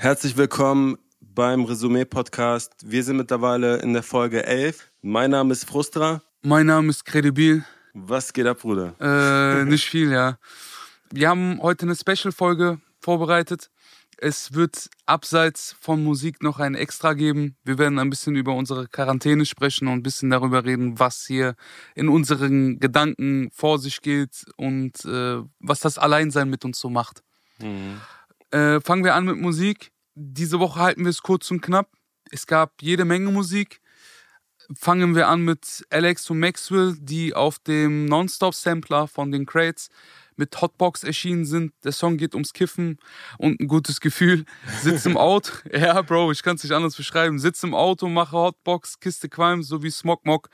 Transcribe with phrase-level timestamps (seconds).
[0.00, 2.72] Herzlich willkommen beim Resümee-Podcast.
[2.86, 4.90] Wir sind mittlerweile in der Folge 11.
[5.02, 6.22] Mein Name ist Frustra.
[6.40, 7.66] Mein Name ist Credibil.
[7.92, 8.94] Was geht ab, Bruder?
[8.98, 10.38] Äh, nicht viel, ja.
[11.10, 13.70] Wir haben heute eine Special-Folge vorbereitet.
[14.16, 17.58] Es wird abseits von Musik noch ein Extra geben.
[17.62, 21.56] Wir werden ein bisschen über unsere Quarantäne sprechen und ein bisschen darüber reden, was hier
[21.94, 27.22] in unseren Gedanken vor sich geht und äh, was das Alleinsein mit uns so macht.
[27.58, 28.00] Mhm.
[28.50, 29.92] Äh, fangen wir an mit Musik.
[30.14, 31.88] Diese Woche halten wir es kurz und knapp.
[32.30, 33.80] Es gab jede Menge Musik.
[34.76, 39.88] Fangen wir an mit Alex und Maxwell, die auf dem Nonstop-Sampler von den Crates
[40.36, 41.72] mit Hotbox erschienen sind.
[41.84, 42.98] Der Song geht ums Kiffen
[43.38, 44.44] und ein gutes Gefühl.
[44.80, 47.38] Sitz im Auto, ja, Bro, ich kann es nicht anders beschreiben.
[47.38, 50.48] Sitz im Auto, mache Hotbox, Kiste Qualm, so wie Smogmog.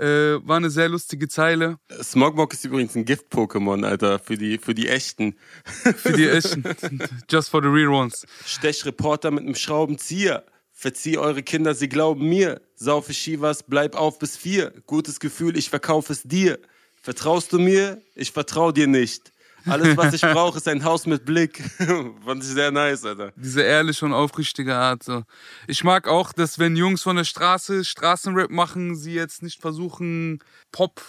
[0.00, 1.76] Äh, war eine sehr lustige Zeile.
[2.02, 5.36] Smogmog ist übrigens ein Gift-Pokémon, Alter, für die, für die echten.
[5.64, 6.64] für die echten.
[7.30, 8.26] Just for the real ones.
[8.46, 10.46] Stechreporter mit einem Schraubenzieher.
[10.72, 12.62] Verzieh eure Kinder, sie glauben mir.
[12.76, 14.72] Saufe Shivas, bleib auf bis vier.
[14.86, 16.58] Gutes Gefühl, ich verkaufe es dir.
[17.02, 18.00] Vertraust du mir?
[18.14, 19.32] Ich vertraue dir nicht.
[19.66, 21.62] Alles, was ich brauche, ist ein Haus mit Blick.
[22.24, 23.32] Fand ich sehr nice, Alter.
[23.36, 25.02] Diese ehrliche und aufrichtige Art.
[25.02, 25.22] So.
[25.66, 30.40] Ich mag auch, dass wenn Jungs von der Straße Straßenrap machen, sie jetzt nicht versuchen,
[30.72, 31.02] Pop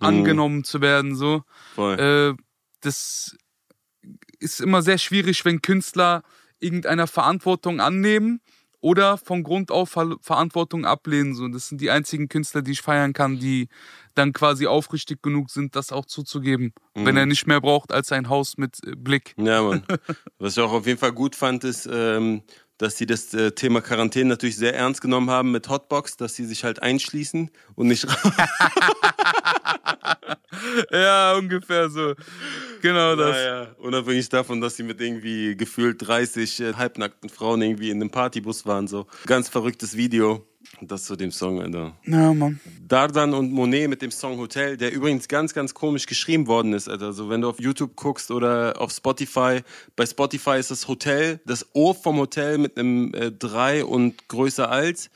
[0.00, 0.06] mhm.
[0.06, 1.16] angenommen zu werden.
[1.16, 1.42] So.
[1.74, 1.98] Voll.
[1.98, 2.42] Äh,
[2.80, 3.36] das
[4.38, 6.22] ist immer sehr schwierig, wenn Künstler
[6.58, 8.40] irgendeiner Verantwortung annehmen
[8.86, 11.34] oder von Grund auf Ver Verantwortung ablehnen.
[11.34, 13.68] So, das sind die einzigen Künstler, die ich feiern kann, die
[14.14, 17.04] dann quasi aufrichtig genug sind, das auch zuzugeben, mhm.
[17.04, 19.34] wenn er nicht mehr braucht als ein Haus mit äh, Blick.
[19.38, 19.82] Ja, Mann.
[20.38, 22.42] Was ich auch auf jeden Fall gut fand, ist, ähm,
[22.78, 26.44] dass sie das äh, Thema Quarantäne natürlich sehr ernst genommen haben mit Hotbox, dass sie
[26.44, 28.32] sich halt einschließen und nicht raus.
[30.90, 32.14] ja, ungefähr so.
[32.82, 33.36] Genau das.
[33.36, 33.74] Ja, ja.
[33.78, 38.66] Unabhängig davon, dass sie mit irgendwie gefühlt 30 äh, halbnackten Frauen irgendwie in einem Partybus
[38.66, 38.88] waren.
[38.88, 39.06] So.
[39.26, 40.46] Ganz verrücktes Video.
[40.82, 41.94] Das zu dem Song, Alter.
[42.04, 42.60] Ja, Mann.
[42.86, 46.88] Dardan und Monet mit dem Song Hotel, der übrigens ganz, ganz komisch geschrieben worden ist,
[46.88, 47.06] Alter.
[47.06, 49.60] Also wenn du auf YouTube guckst oder auf Spotify,
[49.96, 54.70] bei Spotify ist das Hotel, das O vom Hotel mit einem äh, 3 und größer
[54.70, 55.08] als,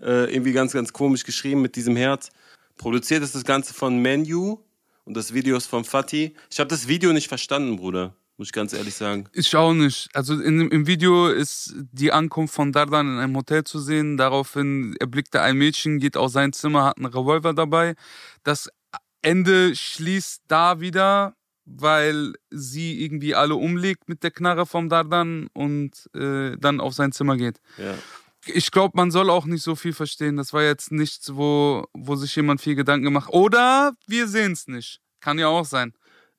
[0.00, 2.30] äh, irgendwie ganz, ganz komisch geschrieben mit diesem Herz.
[2.76, 4.58] Produziert ist das Ganze von Menu
[5.06, 6.34] und das Video ist von Fatih.
[6.50, 8.14] Ich habe das Video nicht verstanden, Bruder.
[8.38, 9.28] Muss ich ganz ehrlich sagen.
[9.32, 10.10] Ich auch nicht.
[10.12, 14.18] Also in, im Video ist die Ankunft von Dardan in einem Hotel zu sehen.
[14.18, 17.94] Daraufhin erblickt er ein Mädchen, geht aus sein Zimmer, hat einen Revolver dabei.
[18.42, 18.68] Das
[19.22, 26.10] Ende schließt da wieder, weil sie irgendwie alle umlegt mit der Knarre vom Dardan und
[26.14, 27.58] äh, dann auf sein Zimmer geht.
[27.78, 27.94] Ja.
[28.44, 30.36] Ich glaube, man soll auch nicht so viel verstehen.
[30.36, 33.30] Das war jetzt nichts, wo, wo sich jemand viel Gedanken gemacht.
[33.32, 35.00] Oder wir sehen es nicht.
[35.20, 35.94] Kann ja auch sein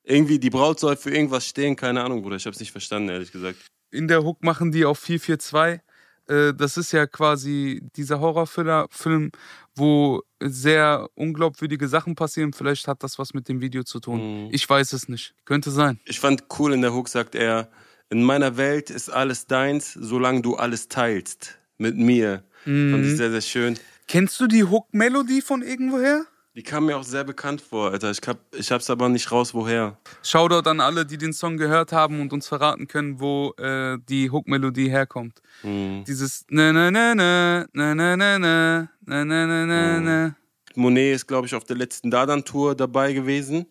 [0.08, 2.36] irgendwie die Braut soll für irgendwas stehen, keine Ahnung, Bruder.
[2.36, 3.58] Ich hab's nicht verstanden, ehrlich gesagt.
[3.90, 5.80] In der Hook machen die auf 442.
[6.28, 9.30] Äh, das ist ja quasi dieser Horrorfilm,
[9.74, 12.52] wo sehr unglaubwürdige Sachen passieren.
[12.52, 14.46] Vielleicht hat das was mit dem Video zu tun.
[14.46, 14.48] Mhm.
[14.52, 15.34] Ich weiß es nicht.
[15.44, 16.00] Könnte sein.
[16.04, 17.70] Ich fand cool in der Hook, sagt er,
[18.10, 21.58] in meiner Welt ist alles deins, solange du alles teilst.
[21.76, 22.42] Mit mir.
[22.64, 22.92] Mhm.
[22.92, 23.78] Fand ich sehr, sehr schön.
[24.06, 26.24] Kennst du die Hook-Melodie von irgendwoher?
[26.58, 28.10] Die kam mir auch sehr bekannt vor, Alter.
[28.10, 29.96] Ich, hab, ich hab's aber nicht raus, woher.
[30.24, 34.28] Shoutout an alle, die den Song gehört haben und uns verraten können, wo äh, die
[34.28, 35.40] Hook-Melodie herkommt.
[35.62, 36.02] Mhm.
[36.08, 40.36] Dieses na na na na na na na na na na na na.
[40.74, 43.66] Monet ist, glaube ich, auf der letzten Dadan-Tour dabei gewesen.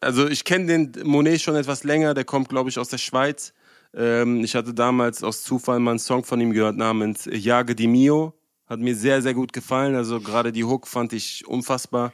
[0.00, 3.52] Also ich kenne den Monet schon etwas länger, der kommt, glaube ich, aus der Schweiz.
[3.92, 7.88] Ähm, ich hatte damals aus Zufall mal einen Song von ihm gehört namens Jage di
[7.88, 8.32] Mio.
[8.68, 9.96] Hat mir sehr, sehr gut gefallen.
[9.96, 12.12] Also gerade die Hook fand ich unfassbar.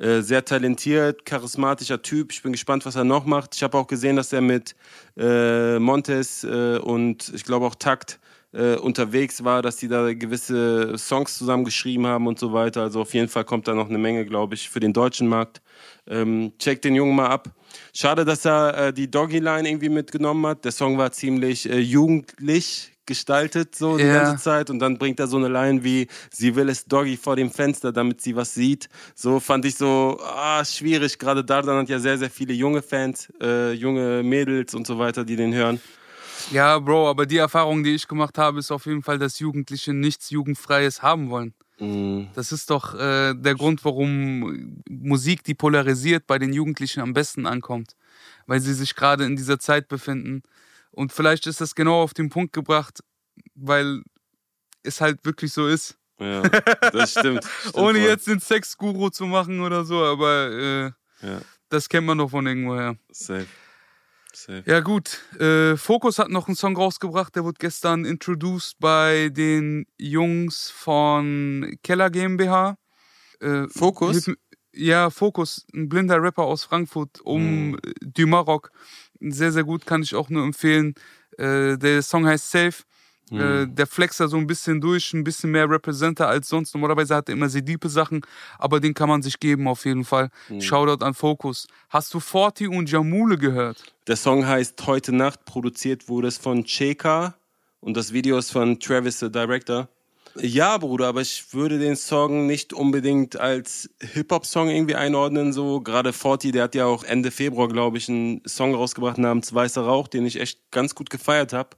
[0.00, 2.32] Äh, sehr talentiert, charismatischer Typ.
[2.32, 3.54] Ich bin gespannt, was er noch macht.
[3.54, 4.74] Ich habe auch gesehen, dass er mit
[5.18, 8.18] äh, Montes äh, und ich glaube auch Takt
[8.52, 12.80] äh, unterwegs war, dass die da gewisse Songs zusammengeschrieben haben und so weiter.
[12.80, 15.60] Also auf jeden Fall kommt da noch eine Menge, glaube ich, für den deutschen Markt.
[16.06, 17.50] Ähm, check den Jungen mal ab.
[17.94, 20.64] Schade, dass er äh, die Doggy-Line irgendwie mitgenommen hat.
[20.64, 24.22] Der Song war ziemlich äh, jugendlich, gestaltet so die ja.
[24.22, 27.34] ganze Zeit und dann bringt er so eine Line wie sie will es Doggy vor
[27.34, 28.88] dem Fenster, damit sie was sieht.
[29.16, 31.18] So fand ich so ah, schwierig.
[31.18, 35.24] Gerade Dardan hat ja sehr sehr viele junge Fans, äh, junge Mädels und so weiter,
[35.24, 35.80] die den hören.
[36.52, 39.92] Ja, Bro, aber die Erfahrung, die ich gemacht habe, ist auf jeden Fall, dass Jugendliche
[39.92, 41.52] nichts Jugendfreies haben wollen.
[41.80, 42.28] Mhm.
[42.34, 47.46] Das ist doch äh, der Grund, warum Musik, die polarisiert, bei den Jugendlichen am besten
[47.46, 47.96] ankommt.
[48.46, 50.42] Weil sie sich gerade in dieser Zeit befinden,
[50.92, 53.00] und vielleicht ist das genau auf den Punkt gebracht,
[53.54, 54.02] weil
[54.82, 55.96] es halt wirklich so ist.
[56.18, 56.42] Ja,
[56.92, 57.44] das stimmt.
[57.44, 58.08] stimmt Ohne voll.
[58.08, 61.40] jetzt den Sexguru zu machen oder so, aber äh, ja.
[61.70, 62.96] das kennt man doch von irgendwoher.
[63.10, 63.46] Safe.
[64.32, 64.62] Safe.
[64.66, 65.18] Ja, gut.
[65.40, 71.76] Äh, Focus hat noch einen Song rausgebracht, der wurde gestern introduced bei den Jungs von
[71.82, 72.76] Keller GmbH.
[73.40, 74.30] Äh, Focus?
[74.72, 77.80] Ja, Focus, ein blinder Rapper aus Frankfurt um Mhm.
[78.02, 78.70] Du Maroc.
[79.20, 80.94] Sehr, sehr gut, kann ich auch nur empfehlen.
[81.38, 82.76] Äh, der Song heißt Safe.
[83.32, 83.76] Äh, Mhm.
[83.76, 86.74] der flext da so ein bisschen durch, ein bisschen mehr Representer als sonst.
[86.74, 88.22] Normalerweise hat er immer sehr diepe Sachen,
[88.58, 90.30] aber den kann man sich geben auf jeden Fall.
[90.48, 90.60] Mhm.
[90.60, 91.68] Shoutout an Focus.
[91.90, 93.94] Hast du Forti und Jamule gehört?
[94.08, 97.34] Der Song heißt Heute Nacht, produziert wurde es von Cheka
[97.78, 99.88] und das Video ist von Travis, der Director.
[100.36, 105.52] Ja, Bruder, aber ich würde den Song nicht unbedingt als Hip-Hop-Song irgendwie einordnen.
[105.52, 109.52] So gerade Forti, der hat ja auch Ende Februar, glaube ich, einen Song rausgebracht namens
[109.52, 111.70] Weißer Rauch, den ich echt ganz gut gefeiert habe.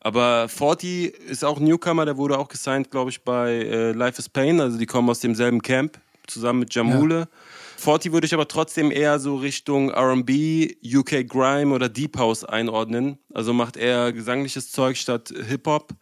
[0.00, 4.18] Aber Forti ist auch ein Newcomer, der wurde auch gesigned, glaube ich, bei äh, Life
[4.18, 4.60] is Pain.
[4.60, 5.98] Also die kommen aus demselben Camp,
[6.28, 7.28] zusammen mit Jamule.
[7.76, 13.18] Forti würde ich aber trotzdem eher so Richtung RB, UK Grime oder Deep House einordnen.
[13.34, 15.94] Also macht eher gesangliches Zeug statt Hip-Hop.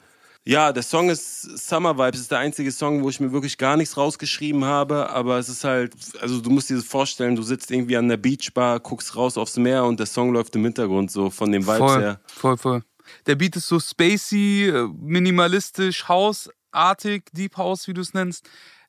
[0.48, 3.76] Ja, der Song ist Summer Vibes, ist der einzige Song, wo ich mir wirklich gar
[3.76, 7.68] nichts rausgeschrieben habe, aber es ist halt, also du musst dir das vorstellen, du sitzt
[7.72, 11.30] irgendwie an der Beachbar, guckst raus aufs Meer und der Song läuft im Hintergrund, so
[11.30, 12.20] von den Vibes voll, her.
[12.26, 12.84] voll, voll.
[13.26, 18.48] Der Beat ist so spacey, äh, minimalistisch, hausartig, Deep House, wie du es nennst.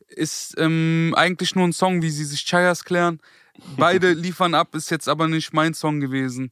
[0.10, 3.19] Ist ähm, eigentlich nur ein Song, wie sie sich Chayas klären.
[3.77, 6.51] Beide liefern ab, ist jetzt aber nicht mein Song gewesen.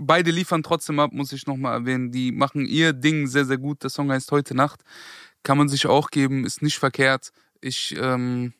[0.00, 2.12] Beide liefern trotzdem ab, muss ich nochmal erwähnen.
[2.12, 3.82] Die machen ihr Ding sehr, sehr gut.
[3.82, 4.82] Der Song heißt Heute Nacht.
[5.42, 7.32] Kann man sich auch geben, ist nicht verkehrt.
[7.60, 8.54] Ich ähm,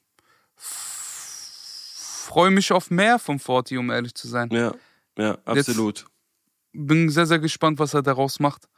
[2.28, 4.50] freue mich auf mehr vom Forti, um ehrlich zu sein.
[4.50, 4.74] Ja,
[5.16, 6.06] ja, absolut.
[6.72, 8.68] Bin sehr, sehr gespannt, was er daraus macht.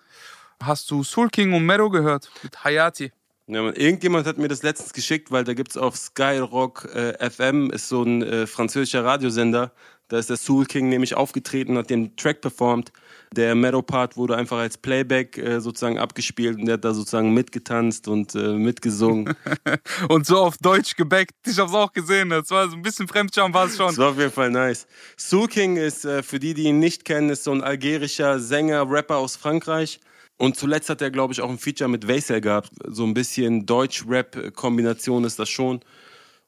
[0.63, 2.31] Hast du Soul King und Mero gehört?
[2.43, 3.13] Mit Hayati.
[3.47, 7.71] Ja, man, irgendjemand hat mir das letztens geschickt, weil da gibt's auf Skyrock äh, FM,
[7.71, 9.73] ist so ein äh, französischer Radiosender.
[10.11, 12.93] Da ist der Soul King nämlich aufgetreten, hat den Track performt.
[13.33, 18.09] Der Meadow-Part wurde einfach als Playback äh, sozusagen abgespielt und der hat da sozusagen mitgetanzt
[18.09, 19.37] und äh, mitgesungen.
[20.09, 21.33] Und so auf Deutsch gebackt.
[21.47, 22.31] Ich hab's auch gesehen.
[22.31, 23.87] Das war so ein bisschen Fremdscham, war es schon.
[23.87, 24.87] Das war auf jeden Fall nice.
[25.17, 28.91] Soul King ist, äh, für die, die ihn nicht kennen, ist so ein algerischer Sänger,
[28.91, 30.01] Rapper aus Frankreich.
[30.39, 32.73] Und zuletzt hat er, glaube ich, auch ein Feature mit Vaisel gehabt.
[32.89, 35.81] So ein bisschen Deutsch-Rap-Kombination ist das schon.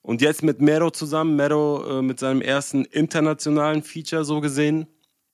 [0.03, 4.87] Und jetzt mit Mero zusammen, Mero äh, mit seinem ersten internationalen Feature so gesehen.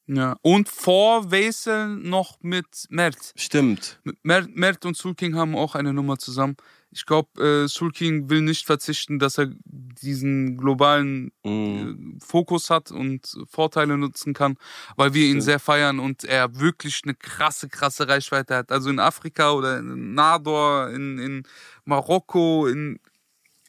[0.06, 0.36] Ja.
[0.42, 3.32] Und vor Wesel noch mit Mert.
[3.36, 4.00] Stimmt.
[4.22, 6.56] Mert, Mert und Soul King haben auch eine Nummer zusammen.
[6.90, 12.16] Ich glaube, äh, Soul King will nicht verzichten, dass er diesen globalen Mhm.
[12.16, 14.56] äh, Fokus hat und Vorteile nutzen kann,
[14.96, 15.42] weil wir ihn Stimmt.
[15.44, 18.72] sehr feiern und er wirklich eine krasse, krasse Reichweite hat.
[18.72, 21.42] Also in Afrika oder in Nador, in, in
[21.84, 22.98] Marokko, in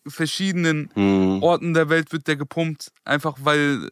[0.10, 1.42] verschiedenen Mhm.
[1.42, 3.90] Orten der Welt wird der gepumpt, einfach weil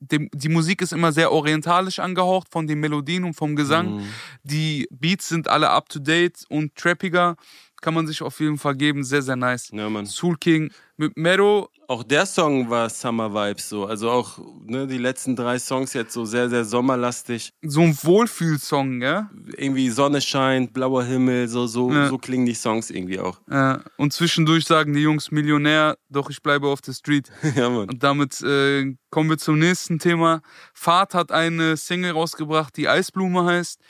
[0.00, 3.96] dem, die Musik ist immer sehr orientalisch angehaucht von den Melodien und vom Gesang.
[3.96, 4.04] Mhm.
[4.42, 7.36] Die Beats sind alle up to date und trappiger.
[7.80, 9.04] Kann man sich auf jeden Fall geben.
[9.04, 9.70] Sehr, sehr nice.
[9.72, 10.06] Ja, Mann.
[10.06, 11.70] Soul King mit Mero.
[11.86, 13.86] Auch der Song war Summer Vibes so.
[13.86, 17.50] Also auch ne, die letzten drei Songs jetzt so sehr, sehr sommerlastig.
[17.62, 19.30] So ein Wohlfühlsong, ja?
[19.56, 22.08] Irgendwie Sonne scheint, blauer Himmel, so, so, Ja.
[22.08, 23.40] so klingen die Songs irgendwie auch.
[23.48, 27.30] Äh, und zwischendurch sagen die Jungs Millionär, doch ich bleibe auf der Street.
[27.54, 27.88] ja, Mann.
[27.88, 30.42] Und damit äh, kommen wir zum nächsten Thema.
[30.74, 33.80] Fahrt hat eine Single rausgebracht, die Eisblume heißt.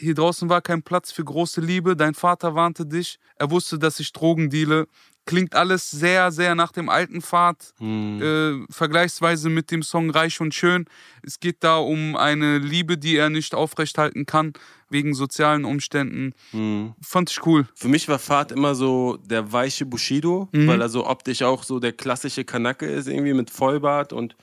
[0.00, 1.96] Hier draußen war kein Platz für große Liebe.
[1.96, 3.18] Dein Vater warnte dich.
[3.36, 4.86] Er wusste, dass ich Drogen deale.
[5.26, 7.74] Klingt alles sehr, sehr nach dem alten Pfad.
[7.80, 8.22] Mhm.
[8.22, 10.86] Äh, vergleichsweise mit dem Song Reich und Schön.
[11.22, 14.52] Es geht da um eine Liebe, die er nicht aufrechthalten kann,
[14.88, 16.32] wegen sozialen Umständen.
[16.52, 16.94] Mhm.
[17.02, 17.66] Fand ich cool.
[17.74, 20.66] Für mich war Fahrt immer so der weiche Bushido, Mhm.
[20.68, 24.34] weil er so optisch auch so der klassische Kanacke ist, irgendwie mit Vollbart und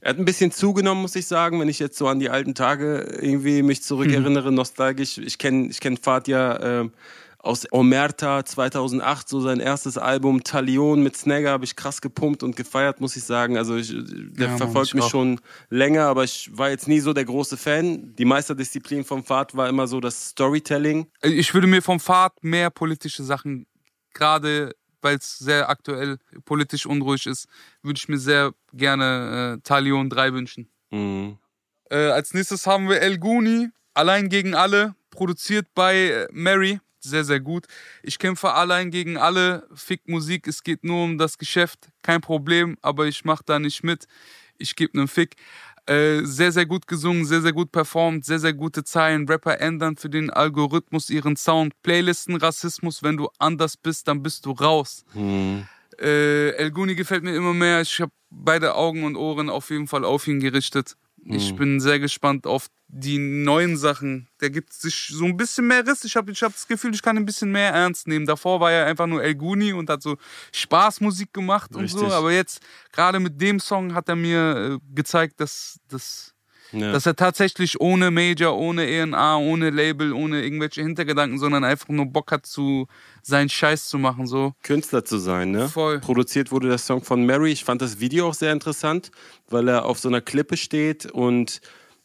[0.00, 2.54] er hat ein bisschen zugenommen, muss ich sagen, wenn ich jetzt so an die alten
[2.54, 5.18] Tage irgendwie mich zurückerinnere, nostalgisch.
[5.18, 6.92] Ich kenne ich kenn Fahrt ja ähm,
[7.42, 12.54] aus Omerta 2008, so sein erstes Album Talion mit Snagger habe ich krass gepumpt und
[12.54, 13.56] gefeiert, muss ich sagen.
[13.56, 15.10] Also ich, der Ja, verfolgt ich mich auch.
[15.10, 15.40] schon
[15.70, 18.14] länger, aber ich war jetzt nie so der große Fan.
[18.16, 21.06] Die Meisterdisziplin vom Fahrt war immer so das Storytelling.
[21.22, 23.66] Äh, Ich würde mir vom Pfad mehr politische Sachen,
[24.12, 27.48] gerade weil es sehr aktuell politisch unruhig ist,
[27.82, 30.68] würde ich mir sehr gerne äh, Talion 3 wünschen.
[30.90, 31.38] Mhm.
[31.90, 36.80] Äh, als nächstes haben wir El Guni, Allein gegen alle, produziert bei äh, Mary.
[37.00, 37.66] Sehr, sehr gut.
[38.02, 39.66] Ich kämpfe allein gegen alle.
[39.74, 41.88] Fick Musik, es geht nur um das Geschäft.
[42.02, 44.06] Kein Problem, aber ich mach da nicht mit.
[44.58, 45.36] Ich gebe einen Fick.
[45.90, 49.28] Äh, sehr, sehr gut gesungen, sehr, sehr gut performt, sehr, sehr gute Zeilen.
[49.28, 51.72] Rapper ändern für den Algorithmus ihren Sound.
[51.82, 55.04] Playlisten, Rassismus, wenn du anders bist, dann bist du raus.
[55.14, 55.66] Mhm.
[56.00, 57.80] Äh, El Guni gefällt mir immer mehr.
[57.80, 60.96] Ich habe beide Augen und Ohren auf jeden Fall auf ihn gerichtet.
[61.24, 64.28] Ich bin sehr gespannt auf die neuen Sachen.
[64.40, 66.04] Der gibt sich so ein bisschen mehr Riss.
[66.04, 68.26] Ich habe ich hab das Gefühl, ich kann ein bisschen mehr ernst nehmen.
[68.26, 70.16] Davor war er einfach nur El Guni und hat so
[70.52, 72.00] Spaßmusik gemacht Richtig.
[72.00, 72.14] und so.
[72.14, 72.60] Aber jetzt,
[72.92, 76.34] gerade mit dem Song, hat er mir äh, gezeigt, dass, dass,
[76.72, 76.92] Ja.
[76.92, 82.06] dass er tatsächlich ohne Major, ohne ENA, ohne Label, ohne irgendwelche Hintergedanken, sondern einfach nur
[82.06, 82.86] Bock hat, zu
[83.22, 84.26] seinen Scheiß zu machen.
[84.26, 84.54] So.
[84.62, 85.68] Künstler zu sein, ne?
[85.68, 86.00] Voll.
[86.00, 87.50] Produziert wurde der Song von Mary.
[87.50, 89.10] Ich fand das Video auch sehr interessant,
[89.48, 91.60] weil er auf so einer Klippe steht und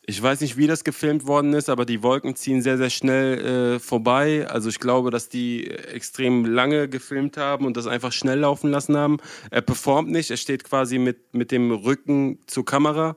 [0.07, 3.75] ich weiß nicht, wie das gefilmt worden ist, aber die Wolken ziehen sehr, sehr schnell
[3.75, 4.48] äh, vorbei.
[4.48, 8.95] Also ich glaube, dass die extrem lange gefilmt haben und das einfach schnell laufen lassen
[8.95, 9.17] haben.
[9.50, 13.15] Er performt nicht, er steht quasi mit, mit dem Rücken zur Kamera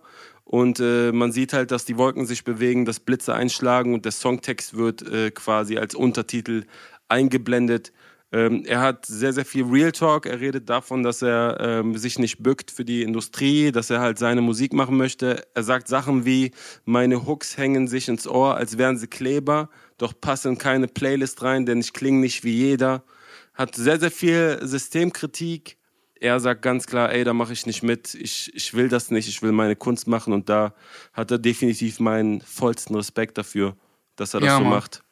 [0.49, 4.13] und äh, man sieht halt, dass die Wolken sich bewegen, dass Blitze einschlagen und der
[4.13, 6.65] Songtext wird äh, quasi als Untertitel
[7.07, 7.93] eingeblendet.
[8.33, 10.25] Ähm, er hat sehr, sehr viel Real Talk.
[10.25, 14.19] Er redet davon, dass er ähm, sich nicht bückt für die Industrie, dass er halt
[14.19, 15.43] seine Musik machen möchte.
[15.53, 16.53] Er sagt Sachen wie,
[16.87, 21.67] meine Hooks hängen sich ins Ohr, als wären sie Kleber, doch passen keine Playlist rein,
[21.67, 23.05] denn ich klinge nicht wie jeder.
[23.53, 25.78] Hat sehr, sehr viel Systemkritik.
[26.21, 28.15] Er sagt ganz klar, ey, da mache ich nicht mit.
[28.15, 29.29] Ich, ich will das nicht.
[29.29, 30.33] Ich will meine Kunst machen.
[30.33, 30.75] Und da
[31.13, 33.77] hat er definitiv meinen vollsten Respekt dafür,
[34.17, 34.71] dass er das Ja, so Mann.
[34.71, 35.03] macht.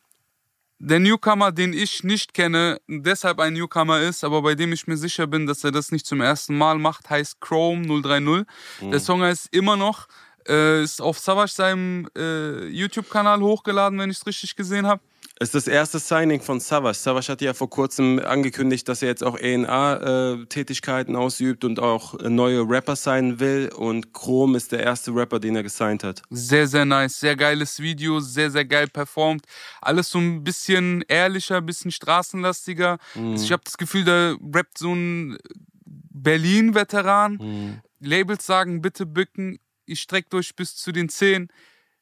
[0.79, 4.99] Der Newcomer, den ich nicht kenne, deshalb ein Newcomer ist, aber bei dem ich mir
[4.99, 8.45] sicher bin, dass er das nicht zum ersten Mal macht, heißt Chrome 030.
[8.91, 10.07] Der Song heißt immer noch,
[10.47, 15.01] äh, ist auf Savage seinem äh, YouTube-Kanal hochgeladen, wenn ich es richtig gesehen habe.
[15.39, 16.97] Es ist das erste Signing von Savage.
[16.97, 22.31] Savage hatte ja vor kurzem angekündigt, dass er jetzt auch ENA-Tätigkeiten ausübt und auch äh,
[22.31, 23.71] neue Rapper sein will.
[23.77, 26.23] Und Chrome ist der erste Rapper, den er gesigned hat.
[26.31, 29.45] Sehr, sehr nice, sehr geiles Video, sehr, sehr geil performt.
[29.83, 32.97] Alles so ein bisschen ehrlicher, bisschen straßenlastiger.
[33.15, 35.37] Also ich habe das Gefühl, da rappt so ein
[35.85, 37.83] Berlin-Veteran.
[38.01, 41.49] Labels sagen, bitte bücken, ich streckt euch bis zu den Zehen.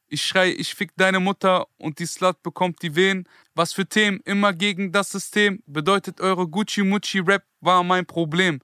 [0.07, 3.27] Ich schrei, ich fick deine Mutter und die Slut bekommt die Wehen.
[3.55, 5.63] Was für Themen, immer gegen das System.
[5.65, 8.59] Bedeutet eure Gucci-Mucci-Rap war mein Problem.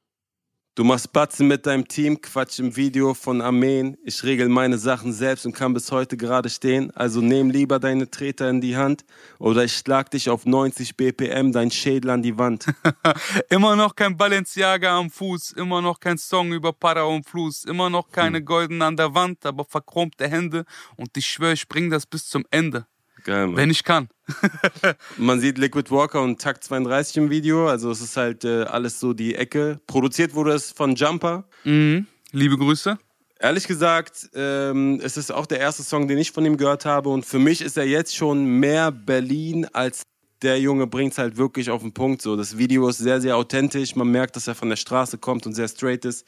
[0.74, 3.98] Du machst Batzen mit deinem Team, Quatsch im Video von Armeen.
[4.06, 6.92] Ich regel meine Sachen selbst und kann bis heute gerade stehen.
[6.92, 9.04] Also nehm lieber deine Treter in die Hand
[9.38, 12.68] oder ich schlag dich auf 90 BPM, dein Schädel an die Wand.
[13.50, 17.90] Immer noch kein Balenciaga am Fuß, immer noch kein Song über Para und Fluss, immer
[17.90, 20.64] noch keine Golden an der Wand, aber verchromte Hände
[20.96, 22.86] und ich schwöre, ich bring das bis zum Ende,
[23.24, 23.56] Geil, Mann.
[23.56, 24.10] wenn ich kann.
[25.18, 29.00] Man sieht Liquid Walker und Takt 32 im Video, also es ist halt äh, alles
[29.00, 29.80] so die Ecke.
[29.88, 31.46] Produziert wurde es von Jumper.
[31.64, 32.08] Mhm.
[32.32, 32.98] Liebe Grüße.
[33.40, 37.10] Ehrlich gesagt, ähm, es ist auch der erste Song, den ich von ihm gehört habe
[37.10, 40.04] und für mich ist er jetzt schon mehr Berlin als
[40.42, 42.22] der Junge bringt es halt wirklich auf den Punkt.
[42.22, 43.96] So, das Video ist sehr, sehr authentisch.
[43.96, 46.28] Man merkt, dass er von der Straße kommt und sehr straight ist.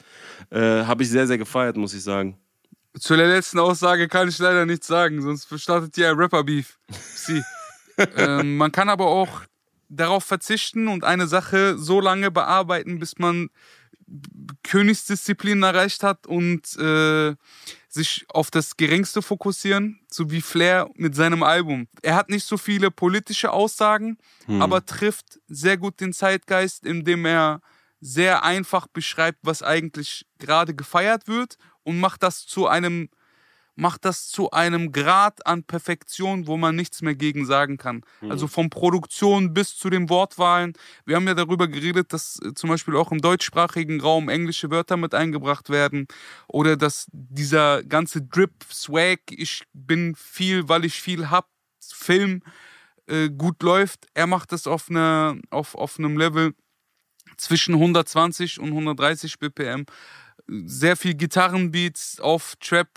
[0.50, 2.38] Äh, habe ich sehr, sehr gefeiert, muss ich sagen.
[3.00, 6.78] Zu der letzten Aussage kann ich leider nichts sagen, sonst startet hier ein Rapper-Beef.
[7.16, 7.44] Sie.
[8.18, 9.42] ähm, man kann aber auch
[9.90, 13.50] darauf verzichten und eine Sache so lange bearbeiten, bis man
[14.64, 17.36] Königsdisziplin erreicht hat und äh,
[17.90, 21.88] sich auf das Geringste fokussieren, so wie Flair mit seinem Album.
[22.02, 27.62] Er hat nicht so viele politische Aussagen, aber trifft sehr gut den Zeitgeist, indem er
[28.02, 33.10] sehr einfach beschreibt, was eigentlich gerade gefeiert wird und macht das zu einem
[33.76, 38.02] macht das zu einem Grad an Perfektion, wo man nichts mehr gegen sagen kann.
[38.30, 40.74] Also von Produktion bis zu den Wortwahlen.
[41.06, 44.98] Wir haben ja darüber geredet, dass äh, zum Beispiel auch im deutschsprachigen Raum englische Wörter
[44.98, 46.08] mit eingebracht werden
[46.48, 51.50] oder dass dieser ganze Drip, Swag, ich bin viel, weil ich viel hab,
[51.82, 52.44] Film
[53.08, 54.08] äh, gut läuft.
[54.14, 56.54] Er macht das auf, einer auf, auf einem Level
[57.38, 59.86] zwischen 120 und 130 BPM.
[60.48, 62.90] Sehr viel Gitarrenbeats auf Trap,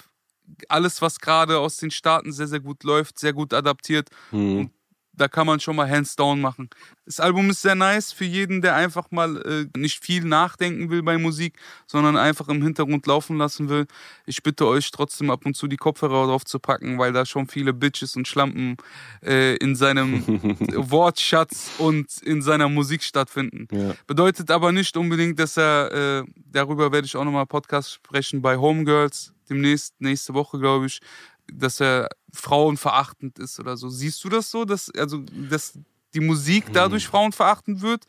[0.69, 4.11] alles, was gerade aus den Staaten sehr, sehr gut läuft, sehr gut adaptiert.
[4.57, 4.71] Und
[5.17, 6.69] da kann man schon mal hands down machen.
[7.05, 9.37] Das Album ist sehr nice für jeden, der einfach mal
[9.75, 11.55] äh, nicht viel nachdenken will bei Musik,
[11.87, 13.87] sondern einfach im Hintergrund laufen lassen will.
[14.27, 17.47] Ich bitte euch trotzdem ab und zu die Kopfhörer drauf zu packen, weil da schon
[17.47, 18.77] viele Bitches und Schlampen
[19.25, 20.25] äh, in seinem
[20.75, 23.69] Wortschatz und in seiner Musik stattfinden.
[23.71, 23.95] Ja.
[24.07, 28.57] Bedeutet aber nicht unbedingt, dass er, äh, darüber werde ich auch nochmal Podcast sprechen bei
[28.57, 31.01] Homegirls, demnächst, nächste Woche, glaube ich,
[31.53, 33.89] dass er frauenverachtend ist oder so.
[33.89, 35.79] Siehst du das so, dass, also, dass
[36.15, 38.05] die Musik dadurch frauenverachtend wird?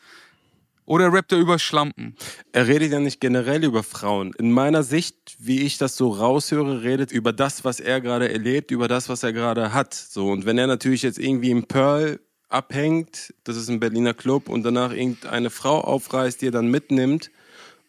[0.85, 2.15] Oder rappt er über Schlampen?
[2.53, 4.33] Er redet ja nicht generell über Frauen.
[4.37, 8.71] In meiner Sicht, wie ich das so raushöre, redet über das, was er gerade erlebt,
[8.71, 9.93] über das, was er gerade hat.
[9.93, 14.47] So und wenn er natürlich jetzt irgendwie im Pearl abhängt, das ist ein Berliner Club
[14.47, 17.31] und danach irgendeine Frau aufreißt, die er dann mitnimmt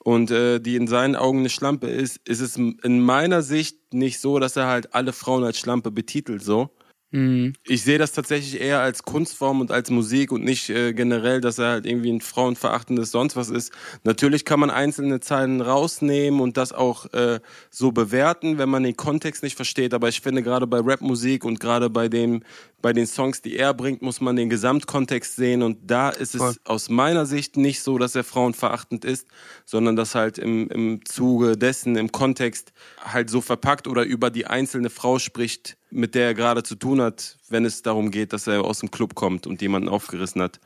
[0.09, 4.21] und äh, die in seinen Augen eine Schlampe ist, ist es in meiner Sicht nicht
[4.21, 6.71] so, dass er halt alle Frauen als Schlampe betitelt so.
[7.11, 7.53] Mhm.
[7.65, 11.59] Ich sehe das tatsächlich eher als Kunstform und als Musik und nicht äh, generell, dass
[11.59, 13.71] er halt irgendwie ein frauenverachtendes sonst was ist.
[14.03, 18.97] Natürlich kann man einzelne Zeilen rausnehmen und das auch äh, so bewerten, wenn man den
[18.97, 19.93] Kontext nicht versteht.
[19.93, 22.43] Aber ich finde gerade bei Rapmusik und gerade bei dem
[22.81, 26.41] bei den Songs, die er bringt, muss man den Gesamtkontext sehen und da ist es
[26.41, 26.55] Voll.
[26.65, 29.27] aus meiner Sicht nicht so, dass er frauenverachtend ist,
[29.65, 32.73] sondern dass halt im, im Zuge dessen, im Kontext
[33.05, 37.01] halt so verpackt oder über die einzelne Frau spricht, mit der er gerade zu tun
[37.01, 40.61] hat, wenn es darum geht, dass er aus dem Club kommt und jemanden aufgerissen hat.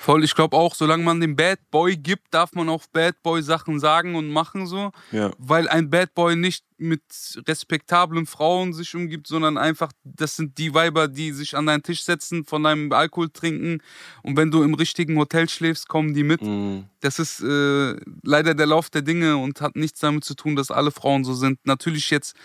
[0.00, 3.42] Voll, ich glaube auch, solange man dem Bad Boy gibt, darf man auch Bad Boy
[3.42, 4.92] Sachen sagen und machen so.
[5.12, 5.32] Ja.
[5.38, 7.02] Weil ein Bad Boy nicht mit
[7.46, 12.02] respektablen Frauen sich umgibt, sondern einfach, das sind die Weiber, die sich an deinen Tisch
[12.04, 13.82] setzen, von deinem Alkohol trinken
[14.22, 16.40] und wenn du im richtigen Hotel schläfst, kommen die mit.
[16.40, 16.84] Mhm.
[17.00, 20.70] Das ist äh, leider der Lauf der Dinge und hat nichts damit zu tun, dass
[20.70, 21.58] alle Frauen so sind.
[21.64, 22.36] Natürlich jetzt,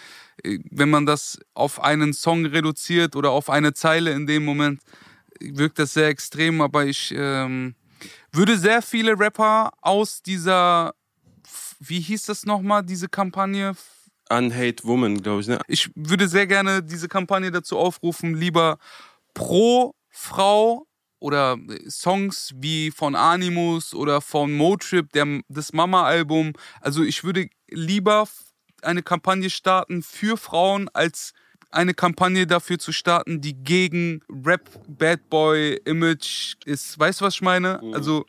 [0.43, 4.81] äh, wenn man das auf einen Song reduziert oder auf eine Zeile in dem Moment,
[5.39, 7.75] wirkt das sehr extrem, aber ich ähm,
[8.31, 10.93] würde sehr viele Rapper aus dieser,
[11.79, 13.73] wie hieß das nochmal, diese Kampagne?
[14.29, 15.47] Unhate Woman, glaube ich.
[15.47, 15.59] Ne?
[15.67, 18.77] Ich würde sehr gerne diese Kampagne dazu aufrufen, lieber
[19.33, 20.87] pro Frau
[21.19, 26.53] oder Songs wie von Animus oder von Motrip, der, das Mama-Album.
[26.81, 28.27] Also ich würde lieber
[28.81, 31.33] eine Kampagne starten für Frauen als
[31.73, 36.97] eine Kampagne dafür zu starten, die gegen Rap Bad Boy Image ist.
[36.97, 37.79] Weißt du, was ich meine?
[37.81, 37.93] Mhm.
[37.93, 38.25] Also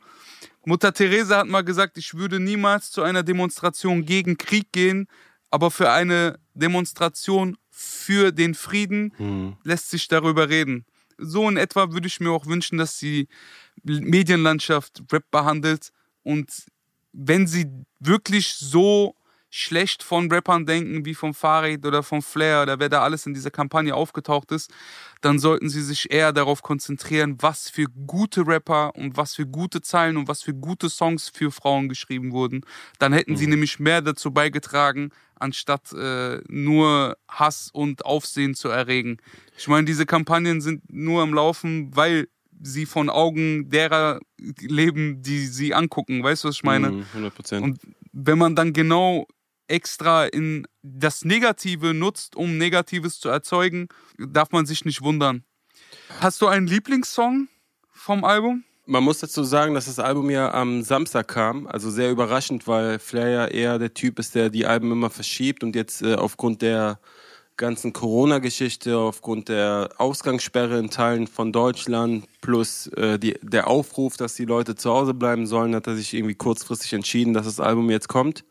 [0.64, 5.08] Mutter Teresa hat mal gesagt, ich würde niemals zu einer Demonstration gegen Krieg gehen,
[5.50, 9.56] aber für eine Demonstration für den Frieden mhm.
[9.62, 10.86] lässt sich darüber reden.
[11.18, 13.28] So in etwa würde ich mir auch wünschen, dass die
[13.82, 16.50] Medienlandschaft Rap behandelt und
[17.12, 17.66] wenn sie
[18.00, 19.14] wirklich so
[19.56, 23.34] schlecht von Rappern denken, wie vom Farid oder vom Flair oder wer da alles in
[23.34, 24.68] dieser Kampagne aufgetaucht ist,
[25.20, 29.80] dann sollten sie sich eher darauf konzentrieren, was für gute Rapper und was für gute
[29.80, 32.62] Zeilen und was für gute Songs für Frauen geschrieben wurden.
[32.98, 33.36] Dann hätten mhm.
[33.36, 39.18] sie nämlich mehr dazu beigetragen, anstatt äh, nur Hass und Aufsehen zu erregen.
[39.56, 42.26] Ich meine, diese Kampagnen sind nur am Laufen, weil
[42.60, 44.18] sie von Augen derer
[44.60, 46.24] leben, die sie angucken.
[46.24, 46.90] Weißt du, was ich meine?
[46.90, 47.60] Mhm, 100%.
[47.60, 47.78] Und
[48.12, 49.26] wenn man dann genau
[49.68, 55.44] extra in das Negative nutzt, um Negatives zu erzeugen, darf man sich nicht wundern.
[56.20, 57.48] Hast du einen Lieblingssong
[57.90, 58.64] vom Album?
[58.86, 62.98] Man muss dazu sagen, dass das Album ja am Samstag kam, also sehr überraschend, weil
[62.98, 66.60] Flair ja eher der Typ ist, der die Alben immer verschiebt und jetzt äh, aufgrund
[66.60, 66.98] der
[67.56, 74.34] ganzen Corona-Geschichte, aufgrund der Ausgangssperre in Teilen von Deutschland plus äh, die, der Aufruf, dass
[74.34, 77.90] die Leute zu Hause bleiben sollen, hat er sich irgendwie kurzfristig entschieden, dass das Album
[77.90, 78.44] jetzt kommt.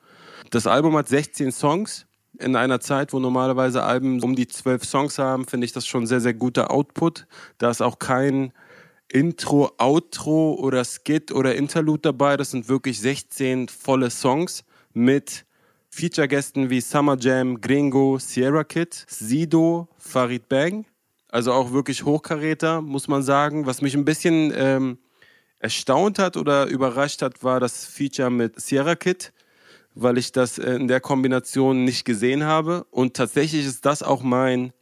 [0.49, 2.05] Das Album hat 16 Songs.
[2.39, 6.07] In einer Zeit, wo normalerweise Alben um die 12 Songs haben, finde ich das schon
[6.07, 7.27] sehr, sehr guter Output.
[7.59, 8.51] Da ist auch kein
[9.07, 12.35] Intro, Outro oder Skit oder Interlude dabei.
[12.35, 15.45] Das sind wirklich 16 volle Songs mit
[15.91, 20.85] Feature-Gästen wie Summer Jam, Gringo, Sierra Kid, Sido, Farid Bang.
[21.29, 23.67] Also auch wirklich Hochkaräter, muss man sagen.
[23.67, 24.97] Was mich ein bisschen ähm,
[25.59, 29.31] erstaunt hat oder überrascht hat, war das Feature mit Sierra Kid
[29.95, 32.85] weil ich das in der Kombination nicht gesehen habe.
[32.91, 34.73] Und tatsächlich ist das auch mein,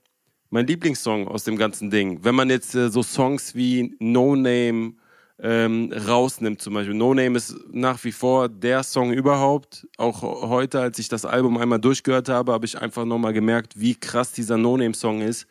[0.50, 2.24] mein Lieblingssong aus dem ganzen Ding.
[2.24, 4.94] Wenn man jetzt äh, so Songs wie No Name
[5.40, 6.94] ähm, rausnimmt, zum Beispiel.
[6.94, 9.88] No Name ist nach wie vor der Song überhaupt.
[9.98, 13.96] Auch heute, als ich das Album einmal durchgehört habe, habe ich einfach nochmal gemerkt, wie
[13.96, 15.48] krass dieser No Name Song ist.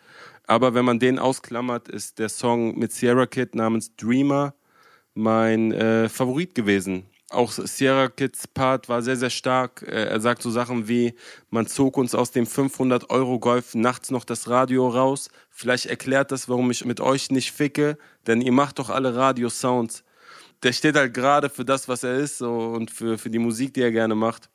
[0.47, 4.55] Aber wenn man den ausklammert, ist der Song mit Sierra Kid namens Dreamer
[5.15, 9.83] mein äh, Favorit gewesen auch Sierra Kids Part war sehr, sehr stark.
[9.83, 11.15] Äh, er sagt so Sachen wie,
[11.51, 15.31] man zog uns aus dem 500-Euro-Golf nachts noch das Radio raus.
[15.51, 20.05] Vielleicht erklärt das, warum ich mit euch nicht ficke, denn ihr macht doch alle Radio-Sounds.
[20.63, 23.83] Der steht halt gerade für das, was er ist und für, für die Musik, die
[23.83, 24.51] er gerne macht.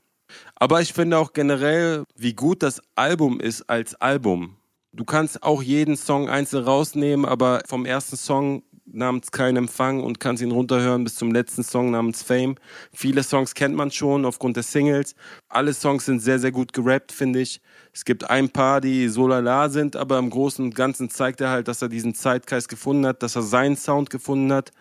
[0.55, 4.57] Aber ich finde auch generell, wie gut das Album ist als Album.
[4.91, 10.19] Du kannst auch jeden Song einzeln rausnehmen, aber vom ersten Song namens Kein Empfang und
[10.19, 12.55] kannst ihn runterhören bis zum letzten Song namens Fame.
[12.93, 15.15] Viele Songs kennt man schon aufgrund der Singles.
[15.49, 17.61] Alle Songs sind sehr, sehr gut gerappt, finde ich.
[17.93, 21.49] Es gibt ein paar, die so lala sind, aber im Großen und Ganzen zeigt er
[21.49, 24.71] halt, dass er diesen Zeitgeist gefunden hat, dass er seinen Sound gefunden hat.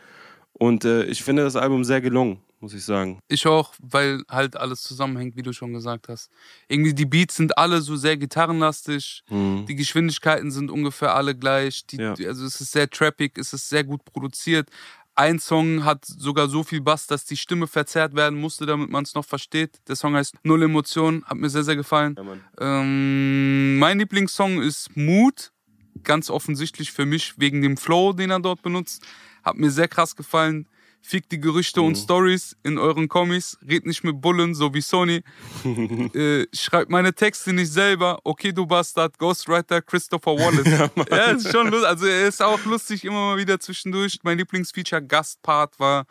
[0.52, 3.20] Und äh, ich finde das Album sehr gelungen muss ich sagen.
[3.28, 6.30] Ich auch, weil halt alles zusammenhängt, wie du schon gesagt hast.
[6.66, 9.66] Irgendwie die Beats sind alle so sehr gitarrenlastig, mhm.
[9.66, 12.12] die Geschwindigkeiten sind ungefähr alle gleich, die, ja.
[12.12, 14.70] also es ist sehr trappig, es ist sehr gut produziert,
[15.14, 19.04] Ein Song hat sogar so viel Bass, dass die Stimme verzerrt werden musste, damit man
[19.04, 19.78] es noch versteht.
[19.86, 22.16] Der Song heißt Null Emotionen, hat mir sehr, sehr gefallen.
[22.16, 25.52] Ja, ähm, mein Lieblingssong ist Mut.
[26.02, 29.06] Ganz offensichtlich für mich wegen dem Flow, den er dort benutzt.
[29.44, 30.66] Hat mir sehr krass gefallen.
[31.06, 31.88] Fick die Gerüchte mhm.
[31.88, 33.58] und Stories in euren Kommis.
[33.68, 35.22] Red nicht mit Bullen, so wie Sony.
[36.14, 38.20] äh, schreibt meine Texte nicht selber.
[38.24, 39.18] Okay, du Bastard.
[39.18, 40.90] Ghostwriter Christopher Wallace.
[41.10, 41.88] ja, ja, ist schon lustig.
[41.88, 44.18] Also, er ist auch lustig immer mal wieder zwischendurch.
[44.22, 46.06] Mein Lieblingsfeature Gastpart war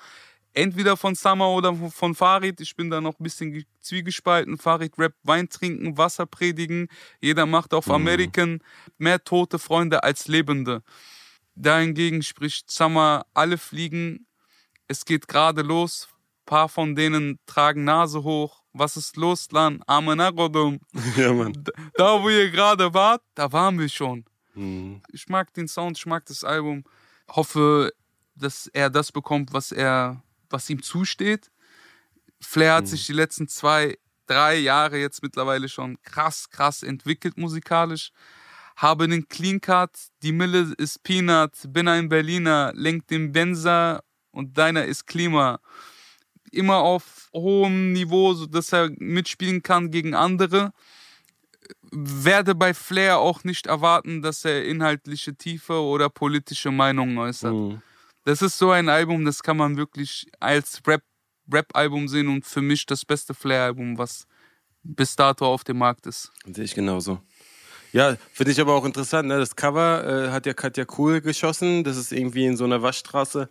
[0.53, 2.61] entweder von Summer oder von Farid.
[2.61, 4.59] Ich bin da noch ein bisschen zwiegespalten.
[4.59, 6.87] Farid Rap, Wein trinken, Wasser predigen.
[7.19, 7.93] Jeder macht auf mhm.
[7.93, 8.59] American
[8.99, 10.83] mehr tote Freunde als Lebende.
[11.55, 14.27] Dahingegen spricht Summer, alle fliegen
[14.87, 16.07] es geht gerade los.
[16.11, 18.63] Ein paar von denen tragen Nase hoch.
[18.73, 19.83] Was ist los, Lan?
[19.87, 20.79] Amenagodum.
[21.15, 21.63] Ja, Mann.
[21.95, 24.25] Da, wo ihr gerade wart, da waren wir schon.
[24.55, 25.01] Mhm.
[25.11, 26.83] Ich mag den Sound, ich mag das Album.
[27.29, 27.93] Hoffe,
[28.35, 31.51] dass er das bekommt, was er, was ihm zusteht.
[32.41, 32.87] Flair hat mhm.
[32.87, 38.11] sich die letzten zwei, drei Jahre jetzt mittlerweile schon krass, krass entwickelt musikalisch.
[38.75, 39.91] Habe den Clean Cut,
[40.23, 45.59] die Mille ist Peanut, bin ein Berliner, lenkt den Benzer und deiner ist Klima.
[46.51, 50.73] Immer auf hohem Niveau, sodass er mitspielen kann gegen andere.
[51.91, 57.53] Werde bei Flair auch nicht erwarten, dass er inhaltliche Tiefe oder politische Meinungen äußert.
[57.53, 57.81] Mhm.
[58.25, 61.03] Das ist so ein Album, das kann man wirklich als Rap,
[61.51, 64.27] Rap-Album sehen und für mich das beste Flair-Album, was
[64.83, 66.31] bis dato auf dem Markt ist.
[66.45, 67.21] Sehe ich genauso.
[67.93, 69.27] Ja, finde ich aber auch interessant.
[69.27, 69.37] Ne?
[69.37, 71.83] Das Cover äh, hat ja Katja Cool geschossen.
[71.83, 73.49] Das ist irgendwie in so einer Waschstraße,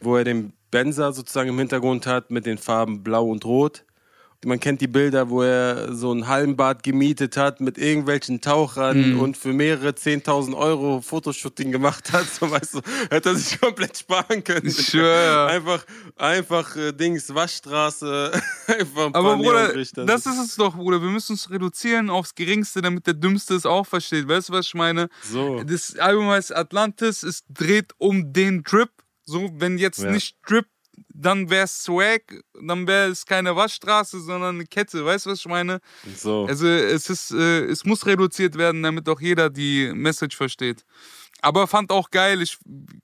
[0.00, 3.84] wo er den Benzer sozusagen im Hintergrund hat mit den Farben Blau und Rot
[4.44, 9.20] man kennt die Bilder, wo er so ein Hallenbad gemietet hat mit irgendwelchen Tauchern mhm.
[9.20, 12.26] und für mehrere 10.000 Euro Fotoshooting gemacht hat.
[12.32, 14.70] So, weißt du, hätte er sich komplett sparen können.
[14.70, 15.48] Sure.
[15.48, 15.84] Einfach,
[16.16, 18.32] einfach äh, Dings, Waschstraße,
[18.66, 21.02] einfach ein Aber Bruder, das ist es doch, Bruder.
[21.02, 24.28] Wir müssen uns reduzieren aufs Geringste, damit der Dümmste es auch versteht.
[24.28, 25.08] Weißt du, was ich meine?
[25.22, 25.62] So.
[25.62, 28.90] Das Album heißt Atlantis, es dreht um den Drip.
[29.24, 30.10] So, wenn jetzt ja.
[30.10, 30.66] nicht Drip
[31.08, 32.22] dann wäre es Swag,
[32.60, 35.04] dann wäre es keine Waschstraße, sondern eine Kette.
[35.04, 35.80] Weißt du, was ich meine?
[36.16, 36.46] So.
[36.46, 40.84] Also es ist, äh, es muss reduziert werden, damit auch jeder die Message versteht.
[41.44, 42.56] Aber fand auch geil, ich,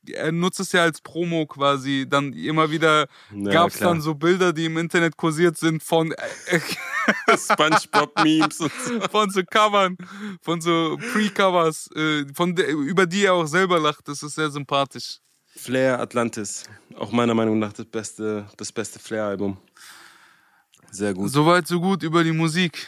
[0.07, 2.07] er nutzt es ja als Promo quasi.
[2.09, 6.13] Dann immer wieder ja, gab es dann so Bilder, die im Internet kursiert sind von
[6.13, 6.61] äh,
[7.37, 9.01] Spongebob-Memes und so.
[9.11, 9.97] Von so Covern,
[10.43, 14.07] von so Pre-Covers, äh, von über die er auch selber lacht.
[14.07, 15.19] Das ist sehr sympathisch.
[15.59, 16.65] Flair Atlantis.
[16.97, 19.57] Auch meiner Meinung nach das beste, das beste Flair-Album.
[20.91, 21.31] Sehr gut.
[21.31, 22.87] Soweit, so gut über die Musik,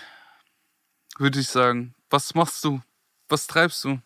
[1.18, 1.94] würde ich sagen.
[2.08, 2.80] Was machst du?
[3.28, 3.98] Was treibst du?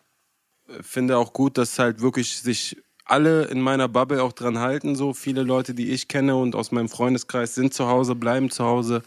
[0.81, 4.95] Finde auch gut, dass halt wirklich sich alle in meiner Bubble auch dran halten.
[4.95, 8.65] So viele Leute, die ich kenne und aus meinem Freundeskreis sind zu Hause, bleiben zu
[8.65, 9.03] Hause,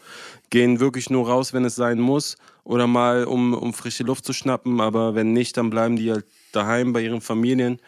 [0.51, 4.33] gehen wirklich nur raus, wenn es sein muss oder mal um, um frische Luft zu
[4.33, 4.81] schnappen.
[4.81, 7.81] Aber wenn nicht, dann bleiben die halt daheim bei ihren Familien.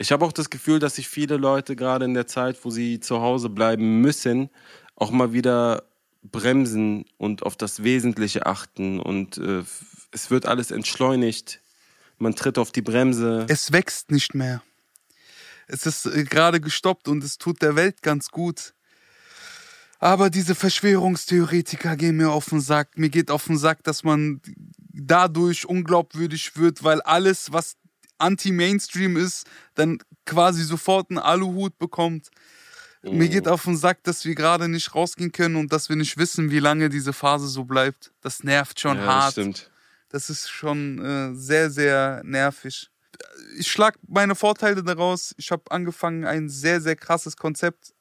[0.00, 3.00] Ich habe auch das Gefühl, dass sich viele Leute gerade in der Zeit, wo sie
[3.00, 4.48] zu Hause bleiben müssen,
[4.94, 5.82] auch mal wieder
[6.22, 9.00] bremsen und auf das Wesentliche achten.
[9.00, 9.64] Und äh,
[10.12, 11.60] es wird alles entschleunigt.
[12.16, 13.46] Man tritt auf die Bremse.
[13.48, 14.62] Es wächst nicht mehr.
[15.66, 18.74] Es ist äh, gerade gestoppt und es tut der Welt ganz gut.
[19.98, 22.96] Aber diese Verschwörungstheoretiker gehen mir auf den Sack.
[22.96, 24.40] Mir geht auf den Sack, dass man
[24.92, 27.76] dadurch unglaubwürdig wird, weil alles, was
[28.18, 32.28] anti-Mainstream ist, dann quasi sofort einen Aluhut bekommt.
[33.02, 33.12] Oh.
[33.12, 36.18] Mir geht auf den Sack, dass wir gerade nicht rausgehen können und dass wir nicht
[36.18, 38.12] wissen, wie lange diese Phase so bleibt.
[38.20, 39.26] Das nervt schon ja, hart.
[39.26, 39.70] Das stimmt.
[40.10, 42.90] Das ist schon äh, sehr, sehr nervig.
[43.58, 45.34] Ich schlag meine Vorteile daraus.
[45.38, 47.92] Ich habe angefangen, ein sehr, sehr krasses Konzept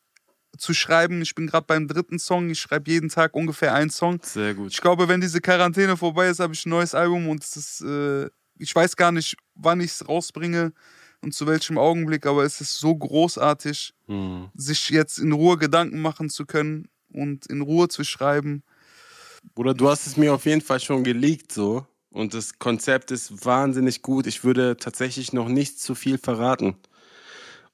[0.58, 1.22] zu schreiben.
[1.22, 2.50] Ich bin gerade beim dritten Song.
[2.50, 4.20] Ich schreibe jeden Tag ungefähr einen Song.
[4.24, 4.72] Sehr gut.
[4.72, 7.82] Ich glaube, wenn diese Quarantäne vorbei ist, habe ich ein neues Album und es ist
[7.82, 10.74] äh, ich weiß gar nicht, wann ich es rausbringe
[11.22, 14.50] und zu welchem Augenblick, aber es ist so großartig, mhm.
[14.54, 18.64] sich jetzt in Ruhe Gedanken machen zu können und in Ruhe zu schreiben.
[19.56, 21.86] Bruder, du hast es mir auf jeden Fall schon geleakt so.
[22.10, 24.28] Und das Konzept ist wahnsinnig gut.
[24.28, 26.76] Ich würde tatsächlich noch nicht zu viel verraten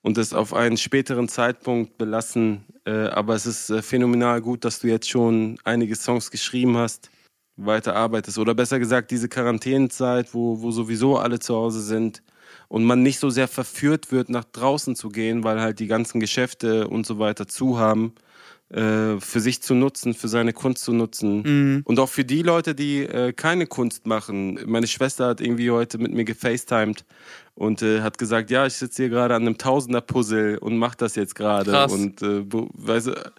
[0.01, 2.65] und es auf einen späteren Zeitpunkt belassen.
[2.85, 7.09] Äh, aber es ist äh, phänomenal gut, dass du jetzt schon einige Songs geschrieben hast
[7.57, 8.37] weiter arbeitest.
[8.37, 12.23] Oder besser gesagt, diese Quarantänezeit, wo, wo sowieso alle zu Hause sind
[12.67, 16.19] und man nicht so sehr verführt wird, nach draußen zu gehen, weil halt die ganzen
[16.19, 18.13] Geschäfte und so weiter zu haben.
[18.73, 21.43] äh, für sich zu nutzen, für seine Kunst zu nutzen.
[21.43, 21.81] Mhm.
[21.85, 24.59] Und auch für die Leute, die äh, keine Kunst machen.
[24.65, 27.05] Meine Schwester hat irgendwie heute mit mir gefacetimed
[27.53, 31.15] und äh, hat gesagt, ja, ich sitze hier gerade an einem Tausender-Puzzle und mach das
[31.15, 31.71] jetzt gerade.
[31.93, 33.31] Und äh, weißt du,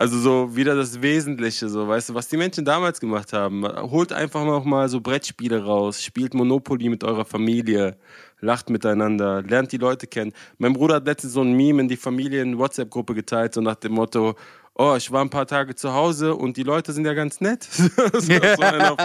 [0.00, 3.66] also so wieder das Wesentliche, so weißt du, was die Menschen damals gemacht haben.
[3.66, 7.98] Holt einfach noch mal so Brettspiele raus, spielt Monopoly mit eurer Familie,
[8.40, 10.32] lacht miteinander, lernt die Leute kennen.
[10.56, 14.36] Mein Bruder hat letztens so ein Meme in die Familien-WhatsApp-Gruppe geteilt, so nach dem Motto,
[14.74, 17.64] oh, ich war ein paar Tage zu Hause und die Leute sind ja ganz nett.
[17.70, 17.90] so,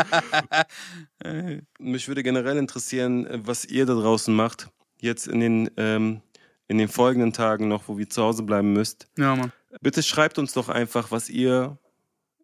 [1.78, 4.70] mich würde generell interessieren, was ihr da draußen macht.
[5.02, 6.22] Jetzt in den, ähm,
[6.70, 9.10] in den folgenden Tagen noch, wo wir zu Hause bleiben müsst.
[9.18, 9.52] Ja, Mann.
[9.82, 11.78] Bitte schreibt uns doch einfach, was ihr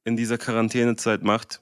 [0.03, 1.61] in dieser Quarantänezeit macht,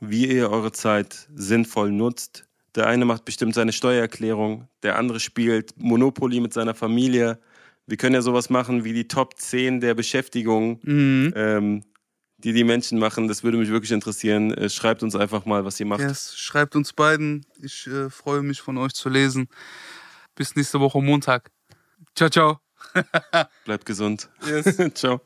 [0.00, 2.44] wie ihr eure Zeit sinnvoll nutzt.
[2.74, 7.38] Der eine macht bestimmt seine Steuererklärung, der andere spielt Monopoly mit seiner Familie.
[7.86, 11.32] Wir können ja sowas machen wie die Top 10 der Beschäftigung, Mhm.
[11.34, 11.84] ähm,
[12.36, 13.26] die die Menschen machen.
[13.26, 14.52] Das würde mich wirklich interessieren.
[14.52, 16.00] Äh, Schreibt uns einfach mal, was ihr macht.
[16.02, 17.44] Yes, schreibt uns beiden.
[17.60, 19.48] Ich äh, freue mich von euch zu lesen.
[20.36, 21.50] Bis nächste Woche Montag.
[22.14, 22.67] Ciao, ciao.
[23.64, 24.28] Bleibt gesund.
[24.46, 24.76] Yes.
[24.94, 25.20] Ciao.